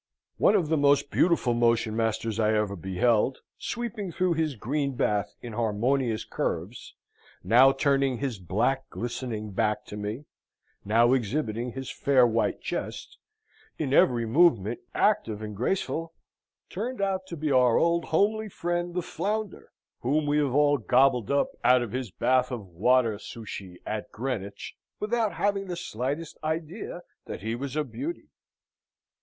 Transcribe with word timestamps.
One 0.37 0.55
of 0.55 0.69
the 0.69 0.77
most 0.77 1.11
beautiful 1.11 1.53
motion 1.53 1.95
masters 1.95 2.39
I 2.39 2.53
ever 2.55 2.75
beheld, 2.75 3.37
sweeping 3.59 4.11
through 4.11 4.33
his 4.33 4.55
green 4.55 4.95
bath 4.95 5.35
in 5.43 5.53
harmonious 5.53 6.25
curves, 6.25 6.95
now 7.43 7.71
turning 7.71 8.17
his 8.17 8.39
black 8.39 8.89
glistening 8.89 9.51
back 9.51 9.85
to 9.85 9.97
me, 9.97 10.25
now 10.83 11.13
exhibiting 11.13 11.73
his 11.73 11.91
fair 11.91 12.25
white 12.25 12.61
chest, 12.61 13.19
in 13.77 13.93
every 13.93 14.25
movement 14.25 14.79
active 14.95 15.39
and 15.43 15.55
graceful, 15.55 16.15
turned 16.67 16.99
out 16.99 17.27
to 17.27 17.37
be 17.37 17.51
our 17.51 17.77
old 17.77 18.05
homely 18.05 18.49
friend 18.49 18.95
the 18.95 19.03
flounder, 19.03 19.71
whom 19.99 20.25
we 20.25 20.39
have 20.39 20.55
all 20.55 20.79
gobbled 20.79 21.29
up 21.29 21.49
out 21.63 21.83
of 21.83 21.91
his 21.91 22.09
bath 22.09 22.49
of 22.51 22.65
water 22.65 23.19
souchy 23.19 23.79
at 23.85 24.11
Greenwich, 24.11 24.73
without 24.99 25.33
having 25.33 25.67
the 25.67 25.77
slightest 25.77 26.39
idea 26.43 27.03
that 27.25 27.43
he 27.43 27.53
was 27.53 27.75
a 27.75 27.83
beauty. 27.83 28.29